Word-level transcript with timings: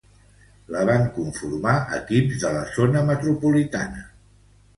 La 0.75 0.79
van 0.89 1.03
conformar 1.17 1.73
equips 1.99 2.41
de 2.45 2.53
la 2.57 2.65
zona 2.79 3.05
metropolitana. 3.11 4.03